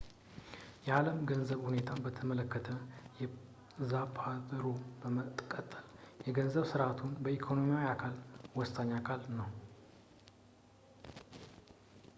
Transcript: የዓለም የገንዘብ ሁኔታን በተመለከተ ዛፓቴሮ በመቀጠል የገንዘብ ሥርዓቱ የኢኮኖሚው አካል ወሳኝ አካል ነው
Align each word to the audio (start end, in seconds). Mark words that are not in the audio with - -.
የዓለም 0.85 1.17
የገንዘብ 1.19 1.59
ሁኔታን 1.65 2.01
በተመለከተ 2.05 2.69
ዛፓቴሮ 3.91 4.65
በመቀጠል 5.03 5.85
የገንዘብ 6.29 6.65
ሥርዓቱ 6.73 6.99
የኢኮኖሚው 7.23 7.79
አካል 7.93 8.15
ወሳኝ 8.61 8.91
አካል 9.01 9.23
ነው 9.39 9.49